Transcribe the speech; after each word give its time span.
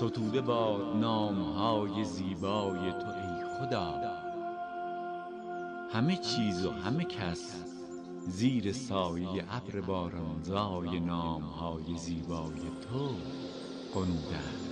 ستوده 0.00 0.40
با 0.40 0.92
نامهای 0.94 2.04
زیبای 2.04 2.92
تو 2.92 3.06
ای 3.06 3.44
خدا. 3.58 3.94
همه 5.92 6.16
چیز 6.16 6.66
و 6.66 6.70
همه 6.70 7.04
کس 7.04 7.64
زیر 8.26 8.72
سایه 8.72 9.44
ابر 9.50 9.80
بارانزای 9.80 11.00
نامهای 11.00 11.96
زیبای 11.96 12.60
تو 12.90 13.08
قنودند 13.94 14.69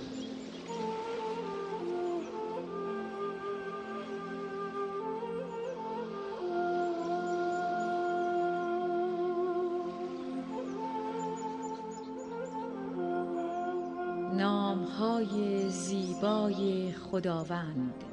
خداوند. 17.11 18.03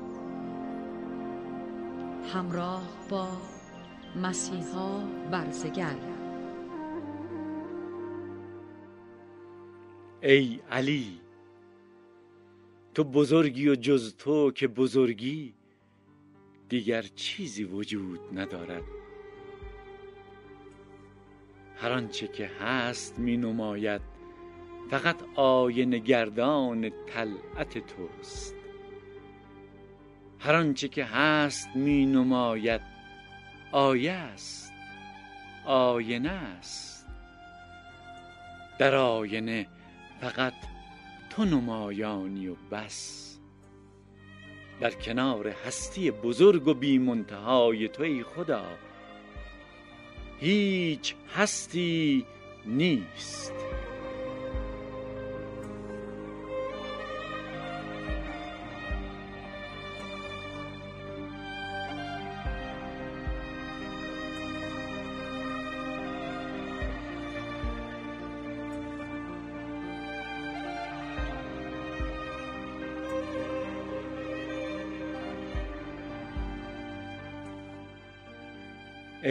همراه 2.34 2.88
با 3.10 3.28
مسیحا 4.22 5.00
برزگر 5.30 5.96
ای 10.22 10.60
علی 10.70 11.20
تو 12.94 13.04
بزرگی 13.04 13.68
و 13.68 13.74
جز 13.74 14.16
تو 14.16 14.50
که 14.50 14.68
بزرگی 14.68 15.54
دیگر 16.68 17.02
چیزی 17.02 17.64
وجود 17.64 18.20
ندارد. 18.38 18.82
هر 21.76 21.92
آنچه 21.92 22.28
که 22.28 22.46
هست 22.46 23.18
می 23.18 23.36
نماید 23.36 24.00
فقط 24.90 25.16
آینه 25.34 25.98
گردان 25.98 26.90
طلعت 27.06 27.78
توست. 27.78 28.55
هر 30.38 30.54
آنچه 30.54 30.88
که 30.88 31.04
هست 31.04 31.68
می 31.74 32.06
نماید 32.06 32.80
آیه 33.72 34.12
است 34.12 34.72
آینه 35.66 36.30
است. 36.30 37.06
در 38.78 38.94
آینه 38.94 39.66
فقط 40.20 40.52
تو 41.30 41.44
نمایانی 41.44 42.48
و 42.48 42.54
بس. 42.72 43.22
در 44.80 44.90
کنار 44.90 45.48
هستی 45.48 46.10
بزرگ 46.10 46.68
و 46.68 46.74
بی 46.74 46.98
منتهای 46.98 47.88
تو 47.88 48.02
ای 48.02 48.22
خدا 48.22 48.64
هیچ 50.40 51.14
هستی 51.34 52.26
نیست. 52.66 53.52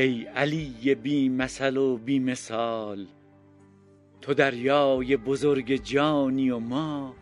ای 0.05 0.23
علی 0.23 0.95
بی 0.95 1.29
مثل 1.29 1.77
و 1.77 1.97
بی 1.97 2.19
مثال 2.19 3.07
تو 4.21 4.33
دریای 4.33 5.17
بزرگ 5.17 5.75
جانی 5.83 6.49
و 6.49 6.59
ما 6.59 7.15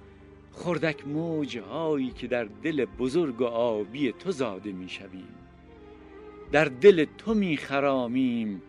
خردک 0.52 1.08
موجهایی 1.08 2.10
که 2.10 2.28
در 2.28 2.44
دل 2.44 2.86
بزرگ 2.86 3.42
و 3.42 3.46
آبی 3.46 4.12
تو 4.12 4.32
زاده 4.32 4.72
می 4.72 4.90
شویم. 4.90 5.36
در 6.52 6.66
دل 6.66 7.06
تو 7.18 7.34
می 7.34 7.58
خرامیم 7.58 8.62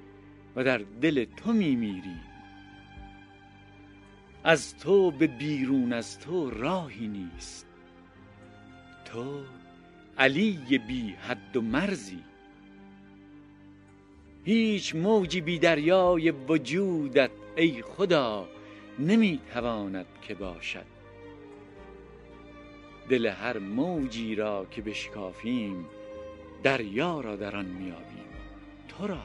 و 0.57 0.65
در 0.65 0.79
دل 1.01 1.25
تو 1.25 1.53
می 1.53 1.77
میریم. 1.77 2.23
از 4.45 4.79
تو 4.79 5.11
به 5.11 5.27
بیرون 5.27 5.93
از 5.93 6.21
تو 6.21 6.51
راهی 6.51 7.09
نیست. 7.09 7.67
تو 9.05 9.41
علی 10.19 10.79
بی 10.89 11.09
حد 11.11 11.57
و 11.57 11.61
مرزی. 11.61 12.34
هیچ 14.45 14.95
موجی 14.95 15.41
بی 15.41 15.59
دریای 15.59 16.31
وجودت 16.31 17.31
ای 17.57 17.83
خدا 17.83 18.49
نمی‌تواند 18.99 20.07
که 20.23 20.35
باشد. 20.35 20.85
دل 23.09 23.27
هر 23.27 23.59
موجی 23.59 24.35
را 24.35 24.67
که 24.71 24.83
بشکافیم 24.83 25.87
دریا 26.63 27.21
را 27.21 27.37
در 27.37 27.57
آن 27.57 27.65
میابیم. 27.65 28.25
تو 28.89 29.07
را. 29.07 29.23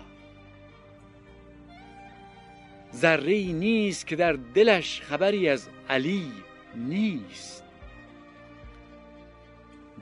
ذره 2.96 3.44
نیست 3.44 4.08
که 4.08 4.16
در 4.16 4.34
دلش 4.34 5.02
خبری 5.02 5.50
از 5.50 5.69
علی 5.90 6.31
نیست. 6.75 7.63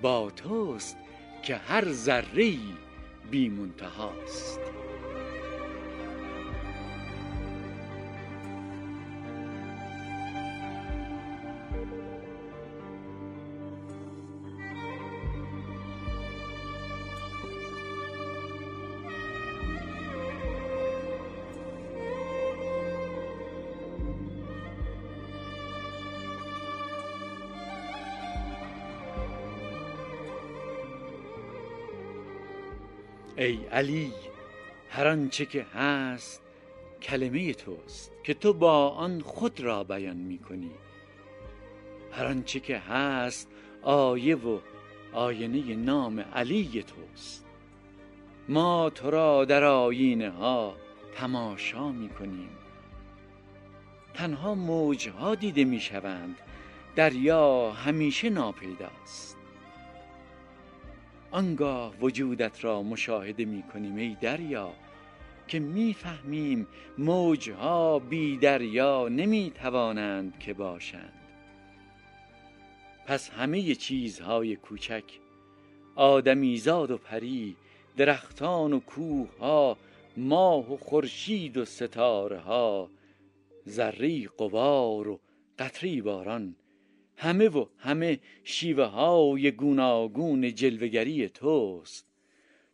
با 0.02 0.32
توست 0.32 0.98
که 1.44 1.56
هر 1.56 1.92
ذره 1.92 2.54
بی 3.32 3.50
منتهاست. 3.50 4.60
ای 33.38 33.66
علی 33.72 34.14
هر 34.90 35.08
آنچه 35.08 35.46
که 35.46 35.64
هست 35.64 36.42
کلمه 37.02 37.54
توست 37.54 38.12
که 38.24 38.34
تو 38.34 38.54
با 38.54 38.90
آن 38.90 39.22
خود 39.22 39.60
را 39.60 39.84
بیان 39.84 40.18
می 40.18 40.38
کنی 40.38 40.72
هر 42.12 42.26
آنچه 42.26 42.60
که 42.60 42.78
هست 42.78 43.50
آیه 43.82 44.36
و 44.36 44.60
آینه 45.14 45.76
نام 45.76 46.20
علی 46.20 46.84
توست. 46.84 47.46
ما 48.50 48.90
تو 48.90 49.12
را 49.12 49.46
در 49.46 49.64
آینه 49.64 50.30
ها 50.30 50.76
تماشا 51.16 51.92
می 51.92 52.10
کنیم 52.10 52.50
تنها 54.14 54.56
موجها 54.56 55.36
دیده 55.36 55.64
می 55.64 55.80
شوند 55.80 56.36
دریا 56.96 57.72
همیشه 57.72 58.30
ناپیداست. 58.30 59.37
آنگاه 61.32 61.94
وجودت 62.02 62.64
را 62.64 62.84
مشاهده 62.84 63.46
می 63.46 63.64
کنیم 63.64 63.96
ای 63.96 64.18
دریا 64.22 64.74
که 65.48 65.60
می‌فهمیم 65.60 66.68
موجها 66.98 68.00
بی 68.00 68.38
دریا 68.38 69.08
نمی 69.08 69.52
توانند 69.56 70.40
که 70.40 70.54
باشند. 70.54 71.14
پس 73.06 73.30
همه 73.30 73.76
چیزهای 73.76 74.56
کوچک 74.56 75.04
آدمیزاد 75.96 76.92
و 76.92 76.98
پری 76.98 77.56
درختان 77.98 78.74
و 78.74 78.80
کوه 78.80 79.38
ها 79.40 79.78
ماه 80.18 80.74
و 80.74 80.78
خورشید 80.78 81.58
و 81.58 81.66
ستاره 81.66 82.40
ها 82.40 82.90
ذره 83.70 84.28
قوار 84.28 85.08
و 85.08 85.20
قطری 85.60 86.02
باران 86.02 86.56
همه 87.18 87.50
و 87.50 87.66
همه 87.78 88.20
شیوه 88.44 88.84
های 88.84 89.52
گوناگون 89.52 90.56
جلوگری 90.56 91.30
توست. 91.30 92.08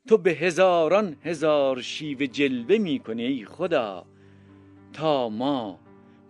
تو 0.07 0.17
به 0.17 0.31
هزاران 0.31 1.15
هزار 1.23 1.81
شیوه 1.81 2.27
جلوه 2.27 2.77
می 2.77 2.99
کنی 2.99 3.23
ای 3.23 3.45
خدا. 3.45 4.05
تا 4.93 5.29
ما 5.29 5.79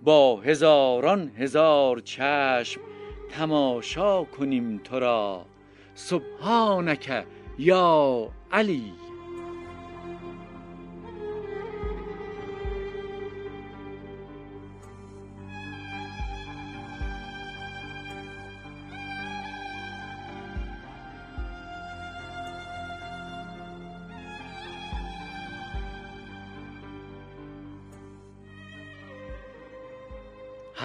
با 0.03 0.41
هزاران 0.41 1.31
هزار 1.37 1.99
چشم 1.99 2.81
تماشا 3.29 4.23
کنیم 4.23 4.77
تو 4.77 4.99
را. 4.99 5.45
سبحانک 5.93 7.25
یا 7.59 8.29
علی. 8.51 8.93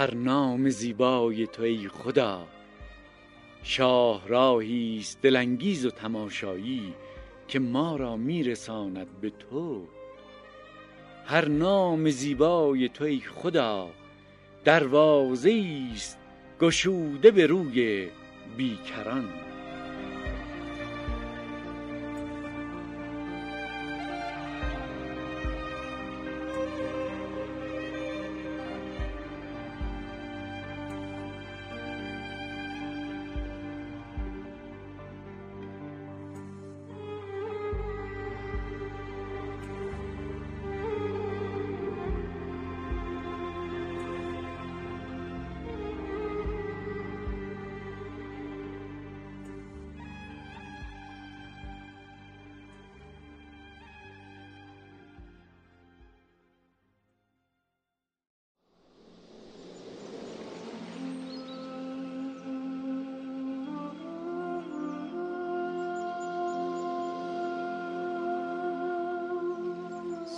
هر 0.08 0.14
نام 0.14 0.68
زیبای 0.68 1.46
تو 1.46 1.62
ای 1.62 1.88
خدا. 1.88 2.46
شاهراهی 3.62 4.98
است 5.00 5.22
دلانگیز 5.22 5.86
و 5.86 5.90
تماشایی 5.90 6.94
که 7.48 7.58
ما 7.58 7.96
را 7.96 8.16
میرساند 8.16 9.20
به 9.20 9.30
تو. 9.30 9.84
هر 11.26 11.48
نام 11.48 12.10
زیبای 12.10 12.88
تو 12.88 13.04
ای 13.04 13.20
خدا 13.20 13.90
دروازه 14.64 15.64
است 15.94 16.18
گشوده 16.60 17.30
به 17.30 17.46
روی 17.46 18.08
بیکران. 18.56 19.47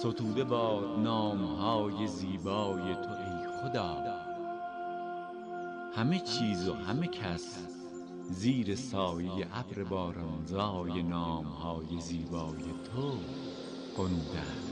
ستوده 0.01 0.45
باد 0.45 0.99
نامهای 0.99 2.07
زیبای 2.07 2.95
تو 2.95 3.11
ای 3.11 3.47
خدا. 3.61 3.97
همه 5.97 6.19
چیز 6.19 6.69
و 6.69 6.75
همه 6.75 7.07
کس 7.07 7.59
زیر 8.31 8.75
سایه 8.75 9.47
ابر 9.53 9.83
بارانزای 9.85 11.03
نامهای 11.03 12.01
زیبای 12.01 12.65
تو 12.95 13.13
قنودند 13.97 14.70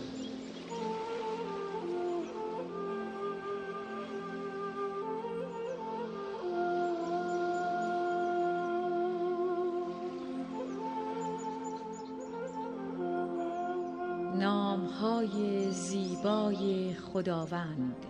نامهای 14.37 15.71
زیبای 15.71 16.95
خداوند. 16.95 18.07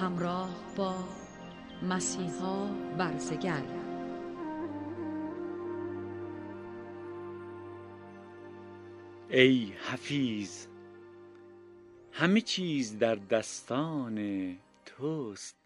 همراه 0.00 0.50
با 0.76 0.94
مسیحا 1.82 2.66
برزگر 2.98 3.62
ای 9.30 9.72
حفیظ 9.90 10.66
همه 12.12 12.40
چیز 12.40 12.98
در 12.98 13.14
دستان 13.14 14.56
توست 14.86 15.56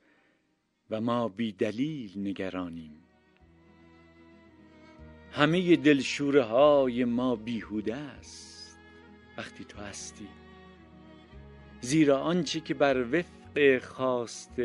و 0.91 1.01
ما 1.01 1.29
بی 1.29 1.53
دلیل 1.53 2.13
نگرانیم. 2.19 3.04
همه 5.35 5.77
دلشوره 5.77 6.43
های 6.43 7.05
ما 7.05 7.37
بیهوده 7.37 7.95
است. 7.95 8.79
وقتی 9.39 9.65
تو 9.65 9.79
هستی 9.79 10.29
زیرا 11.81 12.21
آنچه 12.21 12.61
که 12.61 12.75
بر 12.75 13.05
وفق 13.13 13.79
خواست 13.79 14.57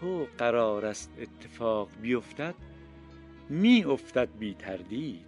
تو 0.00 0.26
قرار 0.38 0.86
است 0.86 1.12
اتفاق 1.20 1.88
بیفتد 2.02 2.54
می 3.48 3.84
افتد 3.84 4.28
بی 4.38 4.54
تردید. 4.54 5.26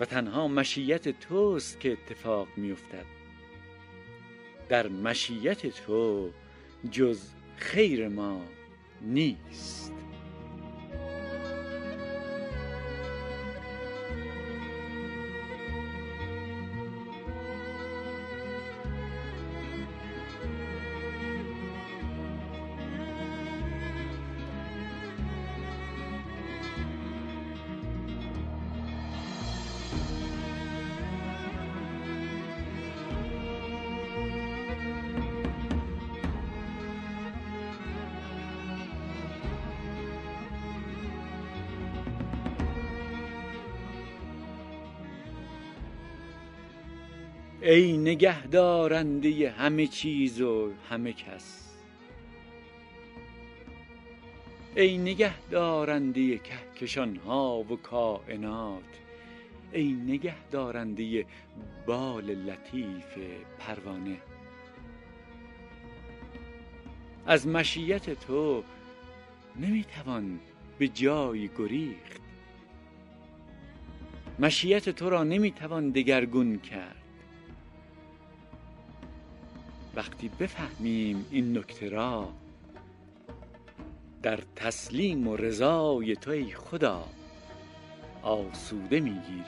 و 0.00 0.04
تنها 0.04 0.48
مشیت 0.48 1.20
توست 1.20 1.80
که 1.80 1.92
اتفاق 1.92 2.48
می 2.56 2.72
افتد 2.72 3.06
در 4.68 4.88
مشیت 4.88 5.66
تو 5.66 6.30
جز 6.90 7.20
خیر 7.56 8.08
ما 8.08 8.40
نیست. 9.02 9.92
ای 47.66 47.96
نگه 47.96 48.46
دارنده 48.46 49.50
همه 49.50 49.86
چیز 49.86 50.40
و 50.40 50.72
همه 50.90 51.12
کس. 51.12 51.76
ای 54.76 54.98
نگه 54.98 55.40
دارنده 55.50 56.38
کهکشان 56.38 57.16
ها 57.16 57.58
و 57.58 57.76
کائنات. 57.76 58.82
ای 59.72 59.92
نگه 59.92 60.48
دارنده 60.50 61.26
بال 61.86 62.24
لطیف 62.24 63.18
پروانه. 63.58 64.16
از 67.26 67.48
مشیت 67.48 68.10
تو 68.10 68.62
نمی‌توان 69.56 70.40
به 70.78 70.88
جایی 70.88 71.50
گریخت. 71.58 72.20
مشیت 74.38 74.88
تو 74.88 75.10
را 75.10 75.24
نمی‌توان 75.24 75.90
دگرگون 75.90 76.58
کرد. 76.58 77.05
وقتی 79.96 80.30
بفهمیم 80.40 81.26
این 81.30 81.58
نکته 81.58 81.88
را 81.88 82.28
در 84.22 84.38
تسلیم 84.56 85.28
و 85.28 85.36
رضای 85.36 86.16
تو 86.16 86.30
ای 86.30 86.52
خدا 86.52 87.04
آسوده 88.22 89.00
می‌گیریم. 89.00 89.44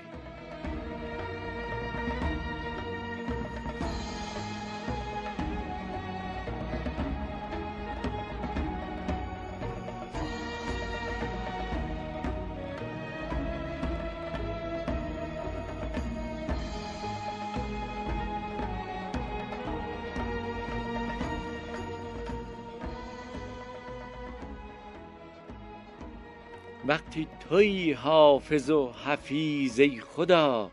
توی 27.48 27.92
حافظ 27.92 28.70
و 28.70 28.92
حفیظ 28.92 29.80
ای 29.80 30.00
خدا. 30.00 30.70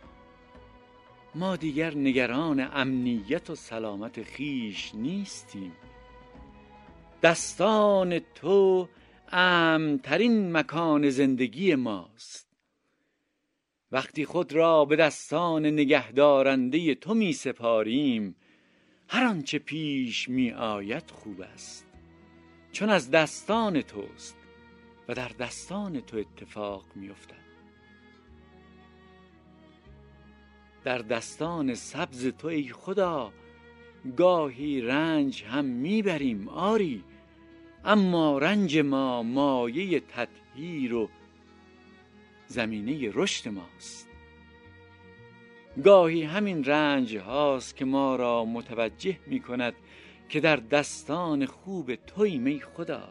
ما 1.35 1.55
دیگر 1.55 1.95
نگران 1.95 2.69
امنیت 2.73 3.49
و 3.49 3.55
سلامت 3.55 4.23
خیش 4.23 4.95
نیستیم. 4.95 5.71
دستان 7.23 8.19
تو 8.19 8.89
امنترین 9.31 10.51
مکان 10.51 11.09
زندگی 11.09 11.75
ماست. 11.75 12.47
وقتی 13.91 14.25
خود 14.25 14.53
را 14.53 14.85
به 14.85 14.95
دستان 14.95 15.65
نگهدارنده 15.65 16.95
تو 16.95 17.13
می 17.13 17.33
سپاریم 17.33 18.35
هر 19.07 19.25
آنچه 19.25 19.59
پیش 19.59 20.29
می 20.29 20.51
آید 20.51 21.11
خوب 21.11 21.41
است. 21.41 21.85
چون 22.71 22.89
از 22.89 23.11
دستان 23.11 23.81
توست. 23.81 24.44
و 25.07 25.13
در 25.13 25.27
دستان 25.27 26.01
تو 26.01 26.17
اتفاق 26.17 26.85
میافتد. 26.95 27.45
در 30.83 30.97
دستان 30.97 31.73
سبز 31.73 32.27
تو 32.27 32.47
ای 32.47 32.69
خدا 32.69 33.33
گاهی 34.17 34.81
رنج 34.81 35.43
هم 35.43 35.65
می‌بریم 35.65 36.47
آری 36.47 37.03
اما 37.85 38.37
رنج 38.37 38.77
ما 38.77 39.23
مایه 39.23 39.99
تطهیر 39.99 40.93
و 40.93 41.09
زمینه 42.47 43.11
رشد 43.13 43.49
ماست. 43.49 44.09
گاهی 45.83 46.23
همین 46.23 46.63
رنج 46.63 47.17
هاست 47.17 47.75
که 47.75 47.85
ما 47.85 48.15
را 48.15 48.45
متوجه 48.45 49.19
می 49.27 49.39
کند 49.39 49.73
که 50.29 50.39
در 50.39 50.55
دستان 50.55 51.45
خوب 51.45 51.95
توی 51.95 52.37
می 52.37 52.59
خدا. 52.59 53.09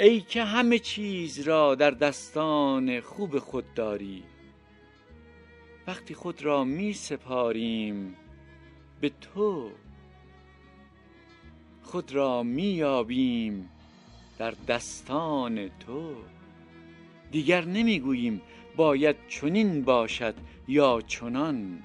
ای 0.00 0.20
که 0.20 0.44
همه 0.44 0.78
چیز 0.78 1.40
را 1.40 1.74
در 1.74 1.90
دستان 1.90 3.00
خوب 3.00 3.38
خود 3.38 3.74
داری. 3.74 4.22
وقتی 5.86 6.14
خود 6.14 6.42
را 6.42 6.64
می 6.64 6.92
سپاریم 6.92 8.16
به 9.00 9.10
تو. 9.20 9.70
خود 11.82 12.12
را 12.12 12.42
می 12.42 12.62
یابیم 12.62 13.70
در 14.38 14.54
دستان 14.68 15.68
تو. 15.68 16.14
دیگر 17.30 17.64
نمی‌گوییم 17.64 18.42
باید 18.76 19.16
چنین 19.28 19.84
باشد 19.84 20.34
یا 20.68 21.00
چنان. 21.06 21.82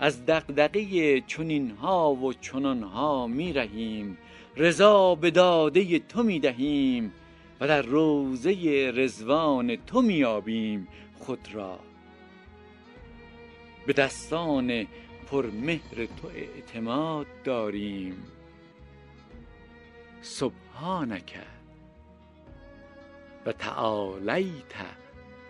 از 0.00 0.26
دقدقه 0.26 1.20
چنین 1.20 1.70
ها 1.70 2.14
و 2.14 2.32
چنان 2.32 2.82
ها 2.82 3.26
می 3.26 3.52
رهیم. 3.52 4.18
رضا 4.60 5.14
به 5.14 5.30
داده 5.30 5.98
تو 5.98 6.22
می 6.22 6.40
دهیم 6.40 7.12
و 7.60 7.68
در 7.68 7.82
روزه 7.82 8.92
رزوان 8.94 9.76
تو 9.76 10.02
می 10.02 10.14
یابیم 10.14 10.88
خود 11.18 11.48
را. 11.52 11.78
به 13.86 13.92
دستان 13.92 14.86
پرمهر 15.30 16.06
تو 16.06 16.28
اعتماد 16.34 17.26
داریم. 17.44 18.14
سبحانک 20.22 21.38
و 23.46 23.52
تعالیت 23.52 24.74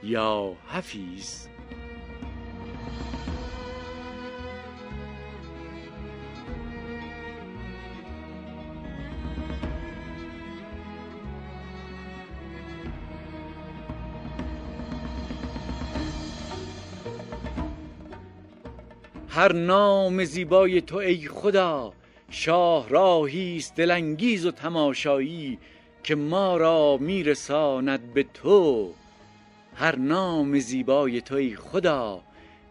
یا 0.03 0.57
حفیظ. 0.69 1.47
هر 19.41 19.53
نام 19.53 20.25
زیبای 20.25 20.81
تو 20.81 20.97
ای 20.97 21.29
خدا 21.29 21.93
شاهراهی 22.31 23.57
است 23.57 23.77
دلانگیز 23.77 24.47
و 24.47 24.51
تماشایی 24.51 25.59
که 26.03 26.15
ما 26.15 26.57
را 26.57 26.97
میرساند 26.97 28.15
به 28.15 28.23
تو. 28.35 28.93
هر 29.75 29.97
نام 29.97 30.59
زیبای 30.59 31.21
تو 31.21 31.35
ای 31.35 31.57
خدا 31.57 32.21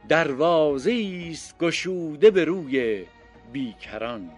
دروازه 0.09 1.27
است 1.31 1.57
گشوده 1.59 2.31
به 2.31 2.45
روی 2.45 3.05
بیکران. 3.53 4.31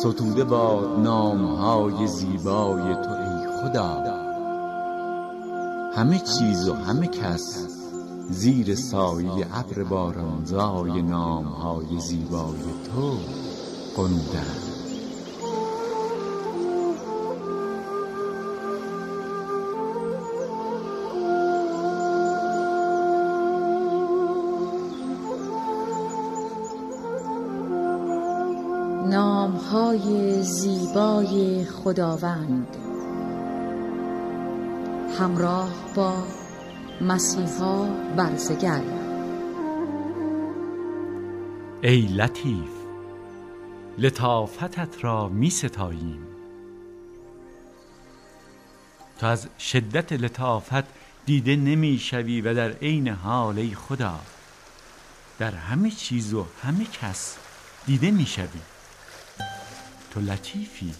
ستوده 0.00 0.44
باد 0.44 0.98
نامهای 0.98 2.06
زیبای 2.06 2.94
تو 2.94 3.10
ای 3.10 3.46
خدا. 3.60 4.02
همه 5.94 6.18
چیز 6.18 6.68
و 6.68 6.74
همه 6.74 7.06
کس 7.06 7.66
زیر 8.30 8.74
سایه 8.74 9.58
ابر 9.58 9.82
بارانزای 9.82 11.02
نامهای 11.02 12.00
زیبای 12.00 12.62
تو 12.94 13.12
قنودند 13.96 14.67
زیبای 30.98 31.64
خداوند. 31.64 32.76
همراه 35.18 35.72
با 35.94 36.24
مسیحا 37.00 37.84
برزگر. 38.16 38.82
ای 41.82 42.00
لطیف 42.00 42.70
لطافتت 43.98 45.04
را 45.04 45.28
می 45.28 45.50
ستاییم 45.50 46.26
تو 49.20 49.26
از 49.26 49.48
شدت 49.58 50.12
لطافت 50.12 50.84
دیده 51.26 51.56
نمی 51.56 51.98
شوی 51.98 52.40
و 52.40 52.54
در 52.54 52.70
عین 52.70 53.08
حال 53.08 53.58
ای 53.58 53.74
خدا 53.74 54.20
در 55.38 55.50
همه 55.50 55.90
چیز 55.90 56.34
و 56.34 56.46
همه 56.62 56.84
کس 56.84 57.36
دیده 57.86 58.10
می 58.10 58.26
شوی 58.26 58.77
تو 60.10 60.20
لطیفی. 60.20 60.94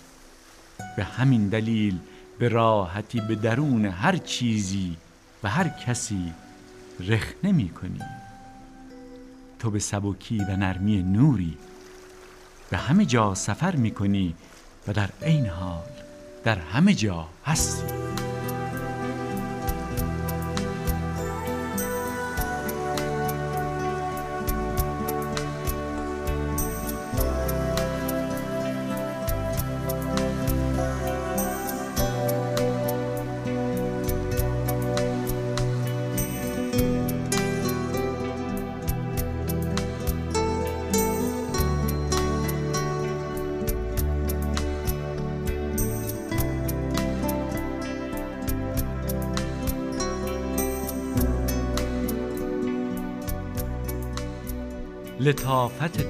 به 0.97 1.05
همین 1.05 1.49
دلیل 1.49 1.99
به 2.39 2.49
راحتی 2.49 3.21
به 3.21 3.35
درون 3.35 3.85
هر 3.85 4.17
چیزی 4.17 4.97
و 5.43 5.49
هر 5.49 5.69
کسی 5.69 6.33
رخنه 7.01 7.53
می 7.53 7.69
کنی. 7.69 8.01
تو 9.59 9.71
به 9.71 9.79
سبکی 9.79 10.39
و 10.39 10.57
نرمی 10.57 11.03
نوری. 11.03 11.57
به 12.71 12.77
همه 12.77 13.05
جا 13.05 13.35
سفر 13.35 13.77
می 13.77 13.91
کنی 13.91 14.35
و 14.89 14.93
در 14.93 15.11
عین 15.23 15.47
حال 15.47 15.89
در 16.45 16.59
همه 16.59 16.95
جا 16.95 17.29
هستی. 17.45 18.28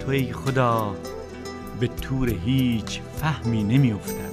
تو 0.08 0.12
ای 0.12 0.32
خدا 0.32 0.94
به 1.80 1.86
طور 1.86 2.30
هیچ 2.30 3.00
فهمی 3.20 3.64
نمی 3.64 3.92
افتد 3.92 4.32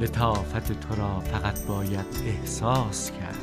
لطافت 0.00 0.72
تو 0.72 0.94
را 0.94 1.20
فقط 1.20 1.66
باید 1.66 2.06
احساس 2.26 3.10
کرد. 3.10 3.38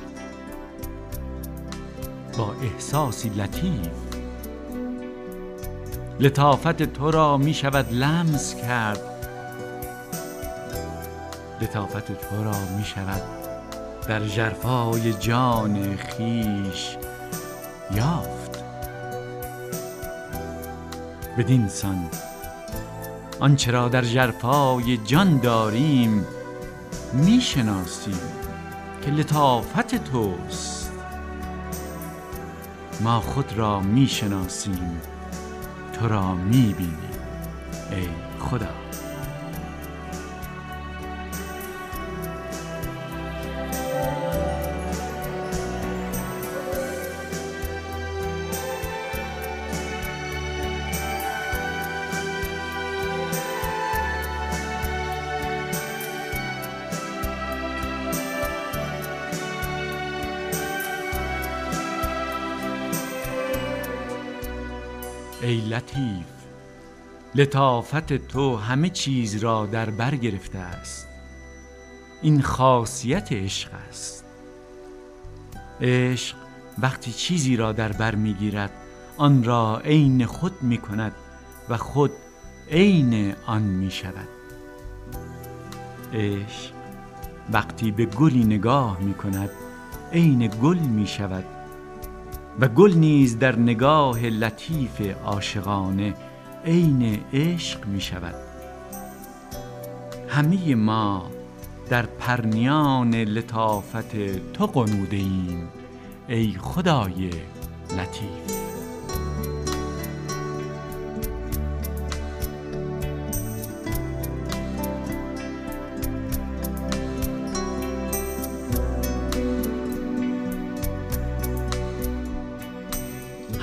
با 2.38 2.54
احساسی 2.64 3.30
لطیف. 3.30 3.90
لطافت 6.20 6.84
تو 6.84 7.12
را 7.12 7.38
می 7.38 7.54
شود 7.54 7.94
لمس 7.94 8.56
کرد. 8.56 9.02
لطافت 11.62 12.08
تو 12.08 12.44
را 12.44 12.60
می 12.78 12.86
شود 12.86 13.22
در 14.08 14.26
جرفای 14.28 15.14
جان 15.14 15.96
خیش 15.96 16.98
یافت. 17.96 18.33
بدین 21.38 21.68
سان. 21.68 22.10
آنچه 23.40 23.72
را 23.72 23.90
در 23.90 24.02
جرفای 24.02 24.98
جان 24.98 25.38
داریم 25.38 26.26
می‌شناسیم 27.14 28.20
که 29.02 29.12
لطافت 29.12 29.96
توست. 30.12 30.92
ما 33.02 33.20
خود 33.20 33.54
را 33.58 33.80
می‌شناسیم 33.80 35.02
تو 35.94 36.08
را 36.08 36.36
می‌بینیم 36.36 37.10
ای 37.92 38.08
خدا. 38.40 38.83
ای 65.44 65.62
لطیف 65.62 66.26
لطافت 67.36 68.14
تو 68.14 68.58
همه 68.58 68.90
چیز 68.90 69.36
را 69.36 69.66
در 69.66 69.90
بر 69.90 70.16
گرفته 70.16 70.58
است. 70.58 71.08
این 72.22 72.42
خاصیت 72.42 73.32
عشق 73.32 73.70
است. 73.90 74.26
عشق 75.82 76.36
وقتی 76.80 77.12
چیزی 77.12 77.56
را 77.56 77.72
در 77.72 77.92
بر 77.92 78.16
می‌گیرد 78.16 78.72
آن 79.18 79.44
را 79.44 79.80
عین 79.80 80.26
خود 80.26 80.64
می 80.64 80.78
کند 80.78 81.12
و 81.70 81.78
خود 81.78 82.12
عین 82.72 83.36
آن 83.46 83.62
می 83.62 83.92
شود. 83.92 84.28
عشق 86.14 86.72
وقتی 87.54 87.92
به 87.92 88.06
گلی 88.06 88.44
نگاه 88.44 89.00
می 89.00 89.14
کند 89.14 89.50
عین 90.14 90.48
گل 90.48 90.78
می 90.78 91.08
شود 91.08 91.46
و 92.60 92.68
گل 92.68 92.94
نیز 92.94 93.40
در 93.40 93.56
نگاه 93.56 94.26
لطیف 94.26 95.02
عاشقانه 95.26 96.14
عین 96.66 97.20
عشق 97.34 97.86
می 97.86 98.02
شود. 98.02 98.36
همه 100.30 100.76
ما 100.76 101.32
در 101.90 102.06
پرنیان 102.06 103.16
لطافت 103.16 104.16
تو 104.54 104.66
قنوده 104.66 105.18
ایم 105.18 105.70
ای 106.28 106.56
خدای 106.60 107.30
لطیف. 107.98 108.83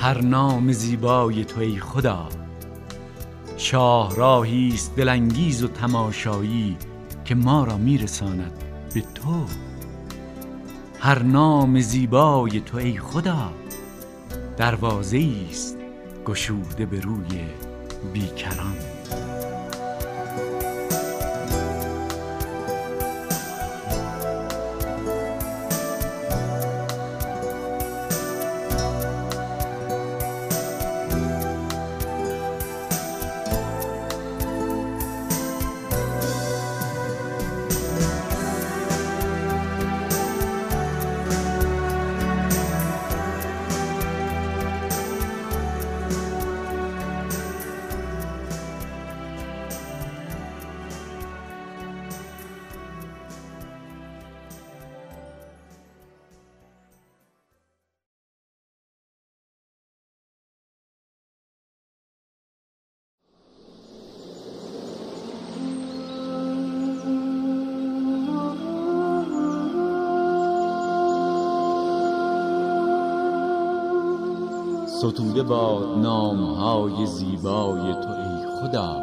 هر 0.01 0.21
نام 0.21 0.71
زیبای 0.71 1.45
تو 1.45 1.59
ای 1.59 1.79
خدا. 1.79 2.29
شاهراهی 3.57 4.71
است 4.73 4.95
دلانگیز 4.95 5.63
و 5.63 5.67
تماشایی 5.67 6.77
که 7.25 7.35
ما 7.35 7.63
را 7.63 7.77
میرساند 7.77 8.51
به 8.93 9.01
تو. 9.01 9.45
هر 10.99 11.23
نام 11.23 11.79
زیبای 11.79 12.59
تو 12.59 12.77
ای 12.77 12.97
خدا 12.97 13.51
دروازه 14.57 15.29
است 15.49 15.77
گشوده 16.25 16.85
به 16.85 16.99
روی 16.99 17.41
بیکران. 18.13 18.90
ستوده 75.01 75.43
باد 75.43 75.97
نامهای 75.97 77.05
زیبای 77.05 77.93
تو 77.93 78.09
ای 78.09 78.61
خدا. 78.61 78.95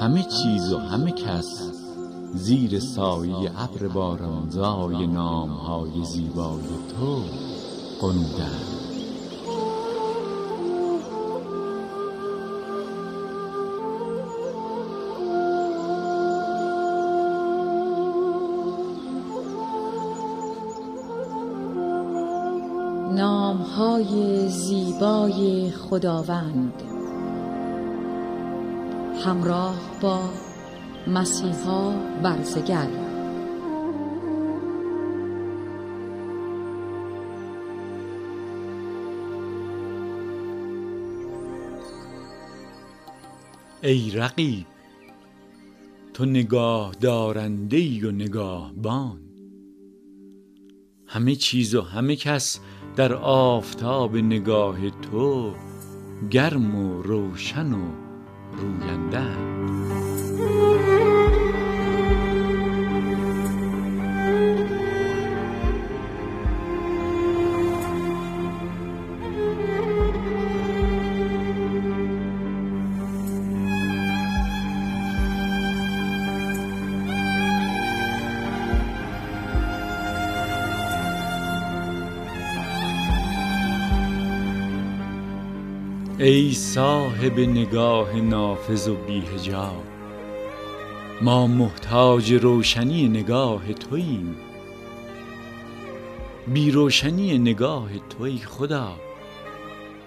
همه 0.00 0.22
چیز 0.22 0.72
و 0.72 0.78
همه 0.78 1.10
کس 1.12 1.72
زیر 2.34 2.80
سایه 2.80 3.62
ابر 3.62 3.88
بارانزای 3.88 5.06
نامهای 5.06 6.04
زیبای 6.04 6.62
تو 6.98 7.22
قنودند 8.00 8.75
زیبای 24.48 25.70
خداوند. 25.70 26.82
همراه 29.24 29.80
با 30.00 30.20
مسیحا 31.06 31.90
برزگر 32.22 32.88
ای 43.82 44.10
رقیب 44.10 44.66
تو 46.14 46.24
نگاه 46.24 46.92
دارنده 47.00 47.76
ای 47.76 48.04
و 48.04 48.10
نگاهبان. 48.10 49.25
همه 51.16 51.36
چیز 51.36 51.74
و 51.74 51.82
همه 51.82 52.16
کس 52.16 52.60
در 52.96 53.14
آفتاب 53.14 54.16
نگاه 54.16 54.90
تو 54.90 55.54
گرم 56.30 56.74
و 56.74 57.02
روشن 57.02 57.72
و 57.72 57.84
روینده 58.56 59.45
ای 86.26 86.52
صاحب 86.52 87.40
نگاه 87.40 88.16
نافذ 88.20 88.88
و 88.88 88.94
بیهجاب 88.94 89.84
ما 91.22 91.46
محتاج 91.46 92.32
روشنی 92.32 93.08
نگاه 93.08 93.72
توییم. 93.72 94.36
بی 96.46 96.70
روشنی 96.70 97.38
نگاه 97.38 97.88
توی 97.98 98.38
خدا 98.38 98.96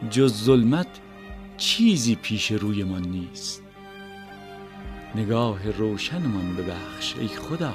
جز 0.10 0.43
ظلمت 0.43 0.99
چیزی 1.58 2.15
پیش 2.15 2.51
رویمان 2.51 3.01
نیست. 3.01 3.63
نگاه 5.15 5.71
روشنمان 5.71 6.55
ببخش 6.55 7.15
ای 7.19 7.27
خدا 7.27 7.73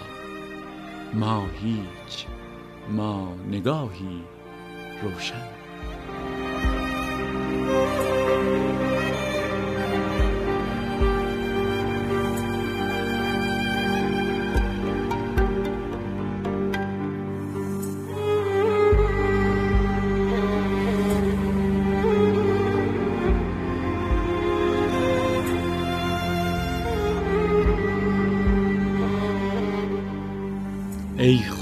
ما 1.14 1.46
هیچ 1.62 2.26
ما 2.90 3.34
نگاهی 3.50 4.22
روشن. 5.02 5.63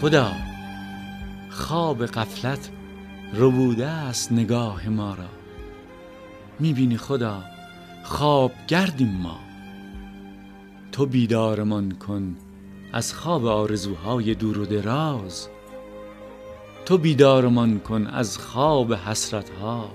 خدا 0.03 0.33
خواب 1.51 2.07
غفلت 2.07 2.71
ربوده 3.35 3.87
است 3.87 4.33
نگاه 4.33 4.89
ما 4.89 5.15
را. 5.15 5.29
می‌بینی 6.61 6.97
خدا 6.97 7.43
خواب 8.05 8.53
گردیم 8.69 9.21
ما. 9.23 9.41
تو 10.93 11.07
بیدارمان 11.07 11.93
کن 11.93 12.37
از 12.93 13.15
خواب 13.15 13.47
آرزوهای 13.47 14.35
دور 14.35 14.59
و 14.59 14.67
دراز. 14.67 15.49
تو 16.87 16.99
بیدارمان 16.99 17.81
کن 17.81 18.07
از 18.07 18.39
خواب 18.39 18.95
حسرت 18.95 19.51
ها 19.51 19.91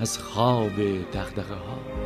از 0.00 0.18
خواب 0.18 0.76
دغدغه 1.12 1.54
ها 1.54 2.03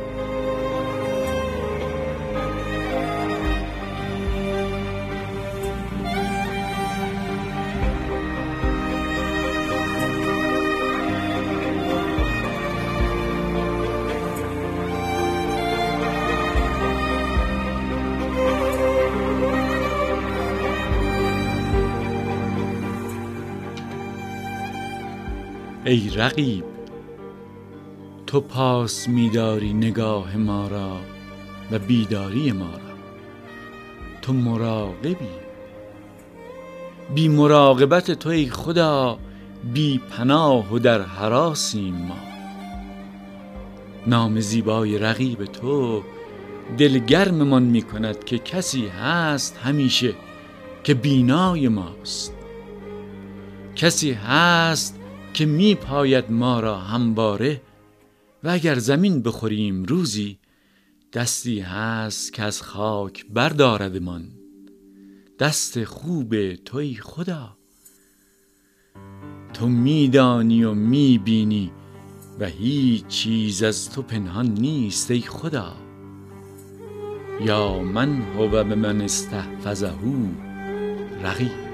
ای 25.89 26.09
رقیب 26.09 26.63
تو 28.27 28.41
پاس 28.41 29.07
میداری 29.07 29.73
نگاه 29.73 30.37
ما 30.37 30.67
را 30.67 30.97
و 31.71 31.79
بیداری 31.79 32.51
ما 32.51 32.71
را. 32.71 32.95
تو 34.21 34.33
مراقبی 34.33 35.15
بی 37.15 37.27
مراقبت 37.27 38.11
تو 38.11 38.29
ای 38.29 38.49
خدا 38.49 39.19
بی 39.73 39.97
پناه 39.97 40.73
و 40.73 40.79
در 40.79 41.01
حراسیم 41.01 41.95
ما. 41.95 42.17
نام 44.07 44.39
زیبای 44.39 44.97
رقیب 44.97 45.45
تو 45.45 46.03
دلگرممان 46.77 47.63
می 47.63 47.81
کند 47.81 48.23
که 48.23 48.37
کسی 48.37 48.87
هست 48.87 49.57
همیشه 49.57 50.13
که 50.83 50.93
بینای 50.93 51.67
ماست. 51.67 52.33
کسی 53.75 54.11
هست 54.11 54.98
که 55.33 55.45
می 55.45 55.75
پاید 55.75 56.31
ما 56.31 56.59
را 56.59 56.77
همواره 56.77 57.61
و 58.43 58.49
اگر 58.49 58.79
زمین 58.79 59.21
بخوریم 59.21 59.83
روزی 59.83 60.39
دستی 61.13 61.59
هست 61.59 62.33
که 62.33 62.43
از 62.43 62.61
خاک 62.61 63.25
برداردمان 63.25 64.31
دست 65.39 65.83
خوب 65.83 66.55
توی 66.55 66.95
خدا. 66.95 67.57
تو 69.53 69.67
میدانی 69.67 70.63
و 70.63 70.73
می‌بینی 70.73 71.71
و 72.39 72.45
هیچ 72.45 73.07
چیز 73.07 73.63
از 73.63 73.91
تو 73.91 74.01
پنهان 74.01 74.53
نیست 74.53 75.11
ای 75.11 75.21
خدا. 75.21 75.75
یا 77.41 77.79
من 77.79 78.21
هو 78.21 78.63
به 78.63 78.75
من 78.75 79.01
استحفظه 79.01 79.93
رقیب. 81.23 81.68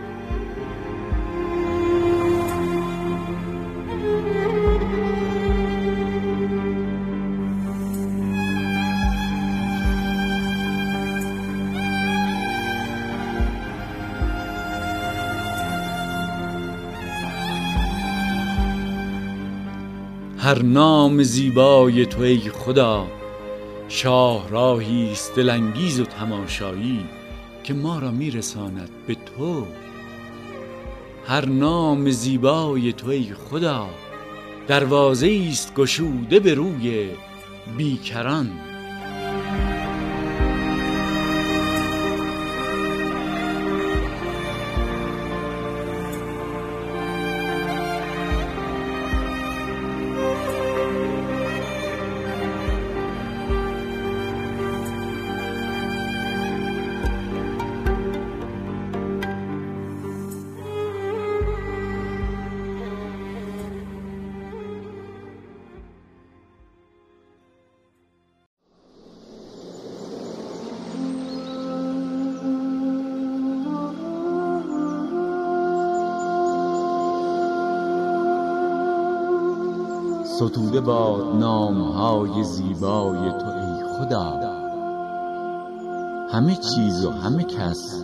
هر 20.45 20.62
نام 20.63 21.23
زیبای 21.23 22.05
تو 22.05 22.21
ای 22.21 22.39
خدا 22.39 23.08
شاهراهی 23.88 25.12
است 25.12 25.36
دلانگیز 25.36 25.99
و 25.99 26.05
تماشایی 26.05 27.05
که 27.63 27.73
ما 27.73 27.99
را 27.99 28.12
میرساند 28.12 28.89
به 29.08 29.15
تو. 29.15 29.65
هر 31.27 31.45
نام 31.45 32.10
زیبای 32.10 32.93
تو 32.93 33.10
ای 33.10 33.34
خدا 33.34 33.89
دروازه 34.67 35.47
است 35.49 35.75
گشوده 35.75 36.39
به 36.39 36.53
روی 36.53 37.10
بیکران. 37.77 38.51
باد 80.86 81.36
نامهای 81.36 82.43
زیبای 82.43 83.32
تو 83.32 83.48
ای 83.48 83.84
خدا. 83.98 84.39
همه 86.32 86.56
چیز 86.56 87.06
و 87.06 87.12
همه 87.12 87.43
کس 87.43 88.04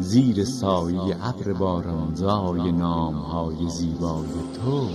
زیر 0.00 0.44
سایه 0.44 1.26
ابر 1.28 1.52
بارانزای 1.52 2.72
نامهای 2.72 3.70
زیبای 3.70 4.28
تو 4.54 4.88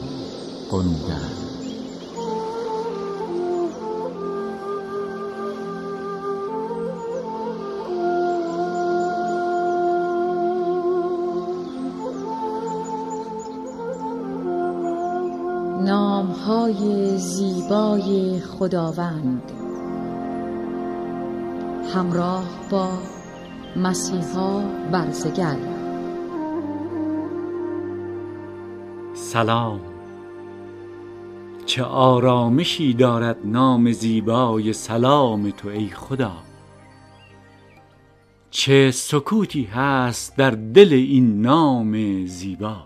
قنودند 0.71 1.42
زیبای 17.23 18.39
خداوند. 18.39 19.51
همراه 21.95 22.45
با 22.71 22.89
مسیحا 23.75 24.61
برزگر. 24.91 25.57
سلام. 29.13 29.81
چه 31.65 31.83
آرامشی 31.83 32.93
دارد 32.93 33.37
نام 33.45 33.91
زیبای 33.91 34.73
سلام 34.73 35.51
تو 35.51 35.67
ای 35.69 35.87
خدا. 35.89 36.33
چه 38.51 38.91
سکوتی 38.91 39.63
هست 39.63 40.37
در 40.37 40.51
دل 40.51 40.93
این 40.93 41.41
نام 41.41 42.25
زیبا. 42.25 42.77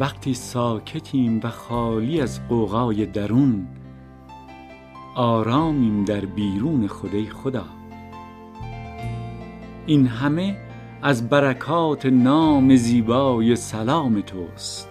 وقتی 0.00 0.34
ساکتیم 0.34 1.40
و 1.44 1.50
خالی 1.50 2.20
از 2.20 2.48
قوقای 2.48 3.06
درون 3.06 3.66
آرامیم 5.14 6.04
در 6.04 6.24
بیرون 6.24 6.86
خدای 6.86 7.26
خدا. 7.26 7.64
این 9.86 10.06
همه 10.06 10.56
از 11.02 11.28
برکات 11.28 12.06
نام 12.06 12.76
زیبای 12.76 13.56
سلام 13.56 14.20
توست. 14.20 14.88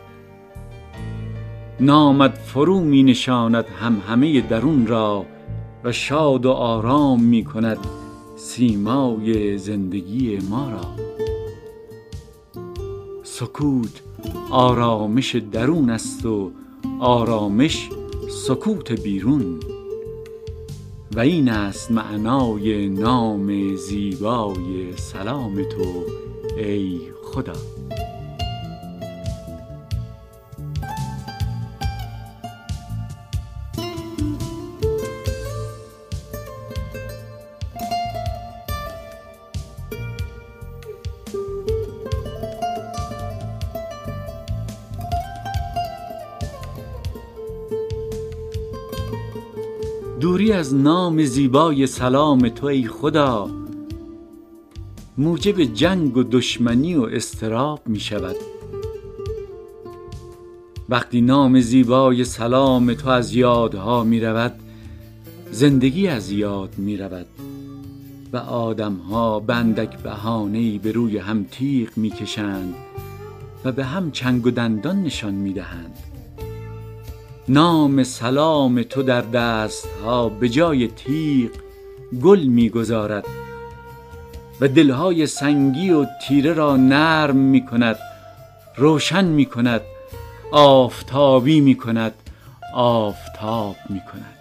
نامت 1.80 2.38
فرو 2.38 2.80
می 2.80 3.04
نشاند 3.04 3.66
هم 3.66 4.02
همه 4.08 4.42
درون 4.42 4.88
را 4.88 5.26
و 5.84 5.92
شاد 5.92 6.46
و 6.46 6.52
آرام 6.52 7.24
می 7.24 7.44
کند 7.44 7.78
سیمای 8.36 9.58
زندگی 9.58 10.40
ما 10.50 10.70
را. 10.70 10.82
سکوت 13.24 14.07
آرامش 14.50 15.36
درون 15.36 15.90
است 15.90 16.26
و 16.26 16.52
آرامش 17.00 17.90
سکوت 18.30 18.92
بیرون. 18.92 19.60
و 21.16 21.20
این 21.20 21.50
است 21.50 21.92
معنای 21.92 22.90
نام 22.90 23.76
زیبای 23.76 24.98
سلام 24.98 25.56
تو 25.56 26.04
ای 26.58 27.00
خدا. 27.24 27.77
دوری 50.20 50.52
از 50.52 50.76
نام 50.76 51.24
زیبای 51.24 51.88
سلام 51.88 52.50
تو 52.50 52.66
ای 52.66 52.88
خدا. 52.88 53.50
موجب 55.18 55.64
جنگ 55.64 56.18
و 56.18 56.24
دشمنی 56.24 56.96
و 56.96 57.08
اضطراب 57.12 57.82
می 57.86 58.00
شود. 58.00 58.36
وقتی 60.90 61.22
نام 61.22 61.60
زیبای 61.60 62.24
سلام 62.24 62.94
تو 62.94 63.10
از 63.10 63.36
یادها 63.36 64.04
می 64.04 64.20
رود 64.20 64.54
زندگی 65.52 66.08
از 66.08 66.32
یاد 66.32 66.78
می 66.78 66.98
رود 66.98 67.28
و 68.34 68.38
آدمها 68.38 69.40
بندک 69.40 69.98
بهانه‌ای 69.98 70.78
به 70.78 70.92
روی 70.92 71.18
هم 71.18 71.46
تیغ 71.52 71.90
می 71.96 72.10
کشند 72.10 72.74
و 73.66 73.72
به 73.72 73.86
هم 73.86 74.12
چنگ 74.12 74.46
و 74.46 74.52
دندان 74.52 75.04
نشان 75.04 75.34
می 75.34 75.54
دهند. 75.54 76.17
نام 77.50 78.04
سلام 78.04 78.84
تو 78.84 79.04
در 79.04 79.22
دست 79.22 79.88
ها 80.04 80.30
به 80.30 80.50
جای 80.50 80.88
تیغ 80.88 81.52
گل 82.22 82.40
می‌گذارد 82.40 83.26
و 84.62 84.68
دلهای 84.68 85.28
سنگی 85.28 85.90
و 85.90 86.06
تیره 86.28 86.54
را 86.54 86.76
نرم 86.78 87.36
می 87.36 87.66
کند 87.66 87.98
روشن 88.76 89.26
می 89.26 89.46
کند 89.46 89.82
آفتابی 90.52 91.62
می 91.62 91.78
کند 91.78 92.14
آفتاب 92.74 93.76
می 93.90 94.00
کند 94.00 94.37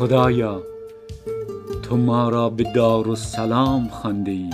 خدایا 0.00 0.62
تو 1.82 1.96
ما 1.96 2.28
را 2.28 2.50
به 2.50 2.64
دارالسلام 2.74 3.88
خوانده 3.88 4.30
ای 4.30 4.50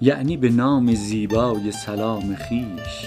یعنی 0.00 0.36
به 0.36 0.48
نام 0.48 0.94
زیبای 0.94 1.72
سلام 1.72 2.36
خویش 2.48 3.06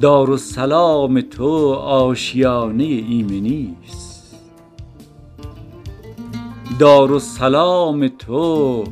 دارالسلام 0.00 1.20
تو 1.20 1.72
آشیانه 1.74 2.84
ایمنی 2.84 3.76
است. 3.84 4.36
دارالسلام 6.78 8.08
تو 8.08 8.84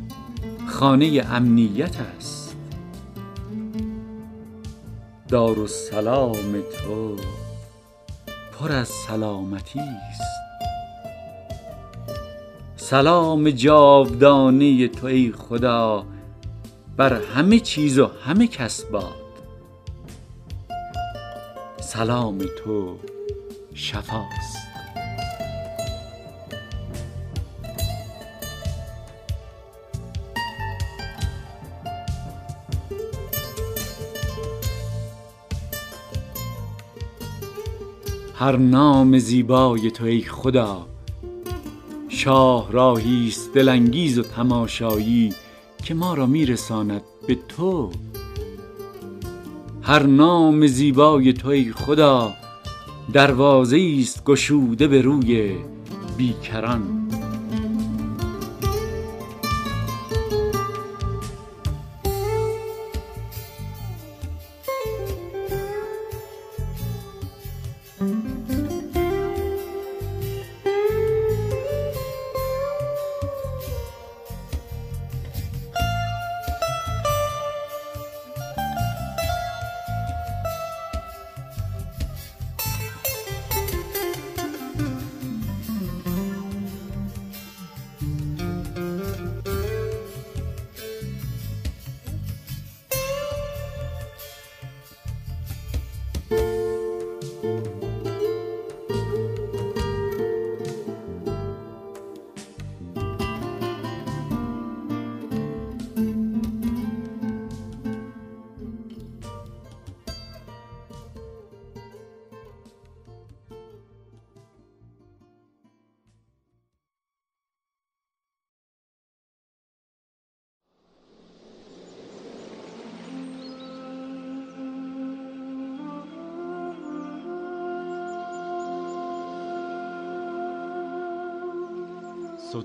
خانه 0.67 1.27
امنیت 1.31 1.97
است. 2.17 2.57
دارالسلام 5.29 6.53
تو 6.53 7.17
پر 8.61 8.73
از 8.73 8.89
سلامتی 8.89 9.81
است. 9.81 10.23
سلام 12.77 13.51
جاودانه 13.51 14.89
تو 14.89 15.07
ای 15.07 15.33
خدا 15.33 16.07
بر 16.97 17.13
همه 17.13 17.61
چیز 17.61 17.99
و 17.99 18.11
همه 18.25 18.47
کس 18.47 18.85
باد. 18.85 19.15
سلام 21.81 22.39
تو 22.39 22.99
شفاست 23.75 24.56
هر 38.39 38.57
نام 38.57 39.19
زیبای 39.19 39.91
تو 39.91 40.05
ای 40.05 40.21
خدا. 40.21 40.87
شاهراهی 42.09 43.29
است 43.29 43.55
دلانگیز 43.55 44.19
و 44.19 44.23
تماشایی 44.23 45.33
که 45.85 45.95
ما 45.95 46.15
را 46.15 46.27
میرساند 46.27 47.03
به 47.27 47.39
تو. 47.49 47.91
هر 49.83 50.03
نام 50.03 50.67
زیبای 50.67 51.33
تو 51.33 51.49
ای 51.49 51.73
خدا 51.73 52.33
دروازه 53.13 53.97
است 54.01 54.25
گشوده 54.25 54.87
به 54.87 55.01
روی 55.03 55.55
بیکران. 56.17 57.06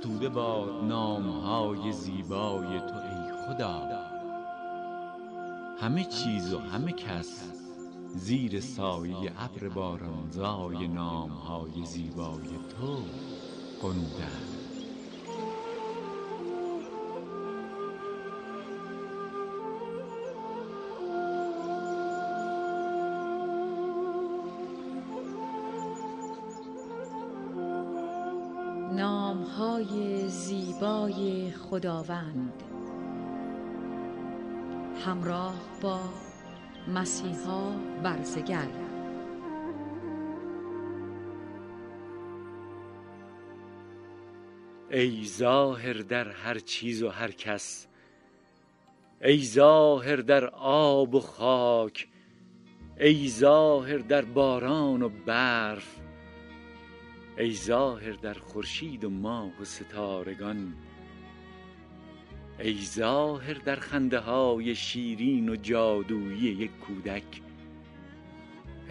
ستوده 0.02 0.30
باد 0.30 0.84
نامهای 0.84 1.92
زیبای 1.92 2.80
تو 2.80 2.96
ای 2.96 3.32
خدا. 3.46 3.82
همه 5.82 6.04
چیز 6.04 6.54
و 6.54 6.60
همه 6.60 6.92
کس 6.92 7.52
زیر 8.16 8.60
سایه 8.60 9.32
ابر 9.38 9.70
بارانزای 9.70 10.88
نامهای 10.88 11.86
زیبای 11.86 12.50
تو 12.70 12.98
قنوده 13.82 14.51
خداوند. 31.71 32.63
همراه 35.05 35.62
با 35.81 35.99
مسیحا 36.88 37.71
برزگر 38.03 38.67
ای 44.91 45.25
ظاهر 45.25 45.93
در 45.93 46.29
هر 46.29 46.60
چیز 46.60 47.03
و 47.03 47.10
هر 47.10 47.31
کس 47.31 47.88
ای 49.21 49.45
ظاهر 49.45 50.15
در 50.15 50.45
آب 50.55 51.15
و 51.15 51.19
خاک 51.19 52.07
ای 52.99 53.29
ظاهر 53.29 53.97
در 53.97 54.25
باران 54.25 55.01
و 55.01 55.10
برف 55.10 55.99
ای 57.38 57.53
ظاهر 57.53 58.12
در 58.12 58.34
خورشید 58.34 59.03
و 59.03 59.10
ماه 59.10 59.62
و 59.62 59.65
ستارگان. 59.65 60.73
ای 62.63 62.78
ظاهر 62.86 63.54
در 63.54 63.76
خنده 63.76 64.19
های 64.19 64.76
شیرین 64.76 65.50
و 65.50 65.56
جادویی 65.56 66.39
یک 66.39 66.71
کودک 66.80 67.41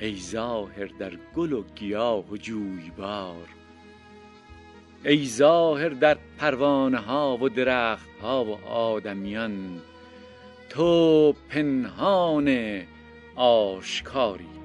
ای 0.01 0.17
ظاهر 0.17 0.87
در 0.87 1.13
گل 1.37 1.53
و 1.53 1.63
گیاه 1.75 2.31
و 2.31 2.37
جویبار 2.37 3.49
ای 5.05 5.27
ظاهر 5.27 5.89
در 5.89 6.19
پروانه 6.39 6.99
ها 6.99 7.39
و 7.41 7.49
درخت 7.49 8.09
ها 8.23 8.45
و 8.45 8.65
آدمیان 8.69 9.81
تو 10.69 11.33
پنهان 11.49 12.81
آشکاری 13.37 14.60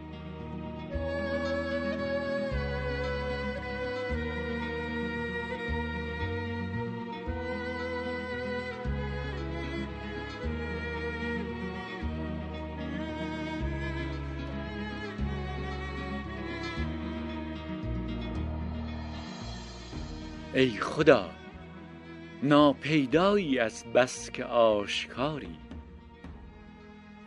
ای 20.66 20.78
خدا 20.78 21.30
ناپیدایی 22.44 23.60
از 23.60 23.86
بس 23.86 24.32
که 24.32 24.46
آشکاری. 24.46 25.56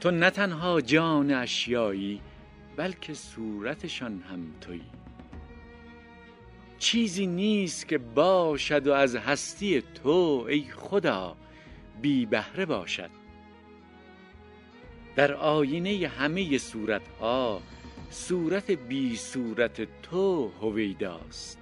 تو 0.01 0.11
نه 0.11 0.31
تنها 0.31 0.81
جان 0.81 1.31
اشیایی 1.31 2.21
بلکه 2.77 3.15
صورتشان 3.15 4.23
هم 4.31 4.55
تویی. 4.61 4.91
چیزی 6.79 7.27
نیست 7.27 7.89
که 7.89 7.99
باشد 7.99 8.87
و 8.87 8.93
از 8.93 9.17
هستی 9.17 9.83
تو 9.83 10.47
ای 10.49 10.65
خدا 10.77 11.37
بی 12.03 12.27
بهره 12.27 12.67
باشد. 12.67 13.11
در 15.17 15.33
آینه 15.33 16.09
همه 16.09 16.59
صورتها 16.59 17.63
صورت 18.11 18.71
بی 18.71 19.17
صورت 19.17 20.03
تو 20.03 20.49
هویداست. 20.61 21.58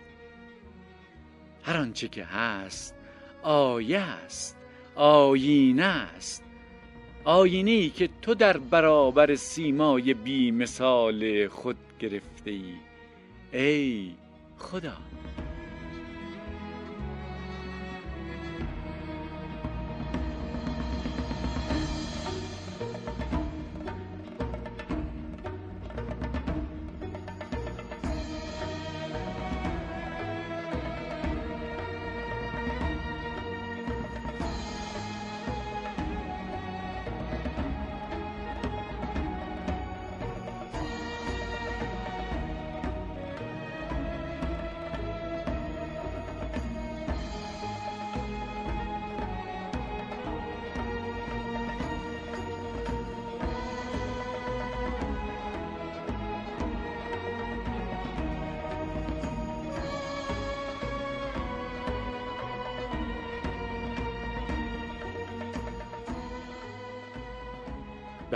هر 1.67 1.77
آنچه 1.77 2.09
که 2.09 2.25
هست 2.25 2.95
آیه 3.43 3.99
است 4.01 4.57
آینه 4.95 5.83
است. 5.85 6.43
آینه 7.25 7.71
ای 7.71 7.91
که 7.91 8.09
تو 8.23 8.35
در 8.35 8.57
برابر 8.57 9.35
سیمای 9.35 10.15
بی 10.15 10.51
مثال 10.51 11.49
خود 11.49 11.77
گرفته 11.99 12.51
ای 12.51 12.75
ای 13.53 14.11
خدا! 14.59 14.97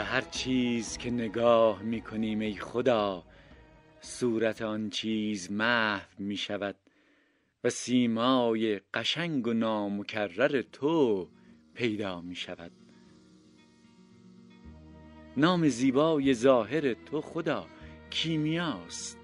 به 0.01 0.07
هر 0.07 0.21
چیز 0.21 0.99
که 0.99 1.11
نگاه 1.11 1.83
می 1.83 2.01
کنیم 2.01 2.41
ای 2.41 2.55
خدا 2.55 3.25
صورت 4.01 4.63
آن 4.63 4.91
چیز 4.91 5.53
محو 5.53 6.09
می 6.19 6.37
شود 6.37 6.77
و 7.65 7.71
سیمای 7.71 8.81
قشنگ 8.95 9.47
و 9.47 9.53
نامکرر 9.53 10.63
تو 10.63 11.29
پیدا 11.75 12.21
می 12.21 12.35
شود 12.35 12.73
نام 15.37 15.69
زیبای 15.69 16.35
ظاهر 16.35 16.95
تو 16.95 17.21
خدا 17.21 17.67
کیمیاست. 18.11 19.19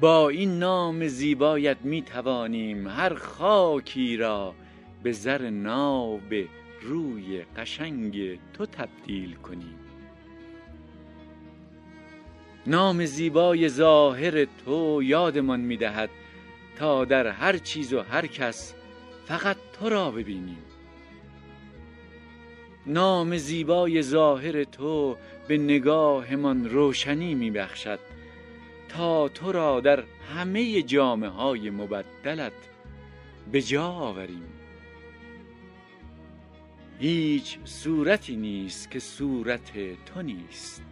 با 0.00 0.28
این 0.28 0.58
نام 0.58 1.06
زیبایت 1.06 1.78
می 1.82 2.02
توانیم 2.02 2.88
هر 2.88 3.14
خاکی 3.14 4.16
را 4.16 4.54
به 5.02 5.12
زر 5.12 5.50
ناب 5.50 6.34
روی 6.82 7.42
قشنگ 7.56 8.38
تو 8.52 8.66
تبدیل 8.66 9.34
کنیم 9.34 9.78
نام 12.66 13.04
زیبای 13.04 13.68
ظاهر 13.68 14.44
تو 14.44 15.00
یادمان 15.02 15.60
می‌دهد 15.60 16.10
تا 16.76 17.04
در 17.04 17.26
هر 17.26 17.56
چیز 17.58 17.92
و 17.92 18.00
هر 18.02 18.26
کس 18.26 18.74
فقط 19.26 19.56
تو 19.72 19.88
را 19.88 20.10
ببینیم 20.10 20.64
نام 22.86 23.36
زیبای 23.36 24.02
ظاهر 24.02 24.64
تو 24.64 25.16
به 25.48 25.58
نگاهمان 25.58 26.70
روشنی 26.70 27.34
میبخشد 27.34 27.98
تا 28.88 29.28
تو 29.28 29.52
را 29.52 29.80
در 29.80 30.04
همه 30.34 30.82
جامعه 30.82 31.30
های 31.30 31.70
مبدلت 31.70 32.52
به 33.52 33.62
جا 33.62 33.84
آوریم. 33.84 34.59
هیچ 37.00 37.58
صورتی 37.64 38.36
نیست 38.36 38.90
که 38.90 38.98
صورت 38.98 39.72
تو 40.06 40.22
نیست. 40.22 40.82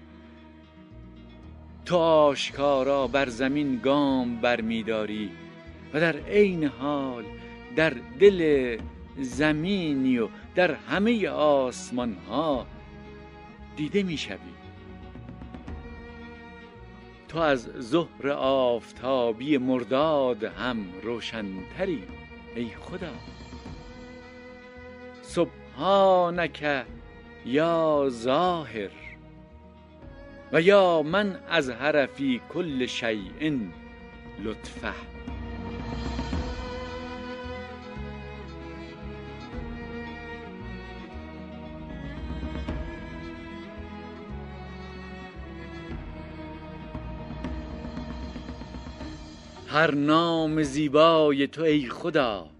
تو 1.84 1.96
آشکارا 1.96 3.06
بر 3.06 3.28
زمین 3.28 3.78
گام 3.78 4.40
برمیداری 4.40 5.30
و 5.94 6.00
در 6.00 6.16
عین 6.16 6.64
حال 6.64 7.24
در 7.76 7.94
دل 8.20 8.78
زمینی 9.20 10.18
و 10.18 10.28
در 10.54 10.74
همه 10.74 11.28
آسمان 11.28 12.16
ها 12.28 12.66
دیده 13.76 14.02
می‌شوی. 14.02 14.38
تو 17.28 17.38
از 17.38 17.68
ظهر 17.80 18.28
آفتابی 18.30 19.58
مرداد 19.58 20.44
هم 20.44 20.84
روشنتری 21.02 22.02
ای 22.56 22.68
خدا. 22.80 23.12
سبحانک 25.78 26.86
یا 27.46 28.06
ظاهر 28.08 28.90
و 30.52 30.60
یا 30.60 31.02
من 31.02 31.38
از 31.48 31.70
فی 32.14 32.40
کل 32.54 32.86
شیء 32.86 33.60
لطفه. 34.44 34.92
هر 49.68 49.94
نام 49.94 50.62
زیبای 50.62 51.46
تو 51.46 51.62
ای 51.62 51.88
خدا 51.88 52.57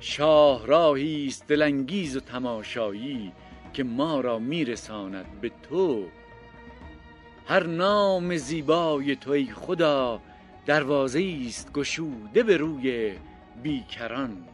شاهراهی 0.00 1.26
است 1.26 1.46
دلانگیز 1.48 2.16
و 2.16 2.20
تماشایی 2.20 3.32
که 3.72 3.84
ما 3.84 4.20
را 4.20 4.38
میرساند 4.38 5.40
به 5.40 5.50
تو. 5.68 6.04
هر 7.46 7.66
نام 7.66 8.36
زیبای 8.36 9.16
تو 9.16 9.30
ای 9.30 9.46
خدا 9.46 10.20
دروازه 10.66 11.44
است 11.48 11.72
گشوده 11.72 12.42
به 12.42 12.56
روی 12.56 13.12
بیکران. 13.62 14.44